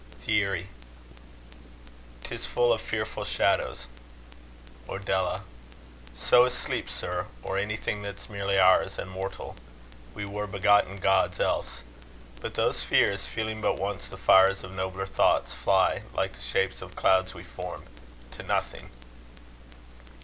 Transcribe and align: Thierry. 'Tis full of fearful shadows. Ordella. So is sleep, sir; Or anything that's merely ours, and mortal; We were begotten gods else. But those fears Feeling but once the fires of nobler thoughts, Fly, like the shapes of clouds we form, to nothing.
Thierry. 0.25 0.67
'Tis 2.23 2.47
full 2.47 2.73
of 2.73 2.81
fearful 2.81 3.23
shadows. 3.23 3.85
Ordella. 4.89 5.43
So 6.15 6.45
is 6.45 6.55
sleep, 6.55 6.89
sir; 6.89 7.27
Or 7.43 7.59
anything 7.59 8.01
that's 8.01 8.27
merely 8.27 8.57
ours, 8.57 8.97
and 8.97 9.11
mortal; 9.11 9.55
We 10.15 10.25
were 10.25 10.47
begotten 10.47 10.95
gods 10.95 11.39
else. 11.39 11.81
But 12.41 12.55
those 12.55 12.81
fears 12.81 13.27
Feeling 13.27 13.61
but 13.61 13.75
once 13.79 14.07
the 14.07 14.17
fires 14.17 14.63
of 14.63 14.71
nobler 14.71 15.05
thoughts, 15.05 15.53
Fly, 15.53 16.01
like 16.15 16.33
the 16.33 16.41
shapes 16.41 16.81
of 16.81 16.95
clouds 16.95 17.35
we 17.35 17.43
form, 17.43 17.83
to 18.31 18.41
nothing. 18.41 18.89